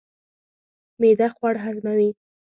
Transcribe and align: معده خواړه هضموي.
معده 1.01 1.27
خواړه 1.35 1.59
هضموي. 1.65 2.09